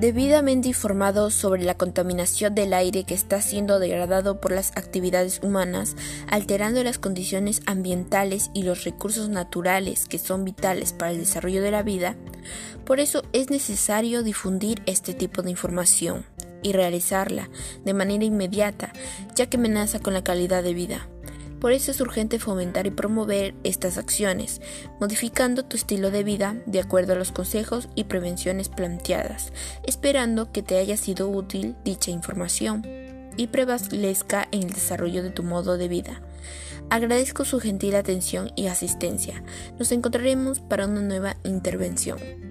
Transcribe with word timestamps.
debidamente 0.00 0.68
informado 0.68 1.30
sobre 1.30 1.62
la 1.62 1.76
contaminación 1.76 2.54
del 2.54 2.72
aire 2.72 3.04
que 3.04 3.12
está 3.12 3.42
siendo 3.42 3.78
degradado 3.78 4.40
por 4.40 4.50
las 4.50 4.70
actividades 4.74 5.40
humanas, 5.42 5.94
alterando 6.26 6.82
las 6.82 6.98
condiciones 6.98 7.60
ambientales 7.66 8.50
y 8.54 8.62
los 8.62 8.84
recursos 8.84 9.28
naturales 9.28 10.06
que 10.08 10.18
son 10.18 10.44
vitales 10.44 10.94
para 10.94 11.10
el 11.12 11.18
desarrollo 11.18 11.60
de 11.60 11.70
la 11.70 11.82
vida, 11.82 12.16
por 12.86 12.98
eso 12.98 13.22
es 13.34 13.50
necesario 13.50 14.22
difundir 14.22 14.82
este 14.86 15.12
tipo 15.12 15.42
de 15.42 15.50
información 15.50 16.24
y 16.62 16.72
realizarla 16.72 17.50
de 17.84 17.92
manera 17.92 18.24
inmediata, 18.24 18.92
ya 19.34 19.46
que 19.46 19.58
amenaza 19.58 20.00
con 20.00 20.14
la 20.14 20.24
calidad 20.24 20.62
de 20.62 20.74
vida. 20.74 21.08
Por 21.60 21.72
eso 21.72 21.90
es 21.90 22.00
urgente 22.00 22.38
fomentar 22.38 22.86
y 22.86 22.90
promover 22.90 23.54
estas 23.64 23.98
acciones, 23.98 24.60
modificando 24.98 25.64
tu 25.64 25.76
estilo 25.76 26.10
de 26.10 26.24
vida 26.24 26.56
de 26.66 26.80
acuerdo 26.80 27.12
a 27.12 27.16
los 27.16 27.32
consejos 27.32 27.88
y 27.94 28.04
prevenciones 28.04 28.68
planteadas, 28.68 29.52
esperando 29.86 30.52
que 30.52 30.62
te 30.62 30.78
haya 30.78 30.96
sido 30.96 31.28
útil 31.28 31.76
dicha 31.84 32.10
información 32.10 32.82
y 33.36 33.48
prevalezca 33.48 34.48
en 34.50 34.64
el 34.64 34.70
desarrollo 34.70 35.22
de 35.22 35.30
tu 35.30 35.42
modo 35.42 35.76
de 35.76 35.88
vida. 35.88 36.22
Agradezco 36.88 37.44
su 37.44 37.60
gentil 37.60 37.94
atención 37.94 38.50
y 38.56 38.66
asistencia. 38.66 39.44
Nos 39.78 39.92
encontraremos 39.92 40.60
para 40.60 40.86
una 40.86 41.02
nueva 41.02 41.36
intervención. 41.44 42.49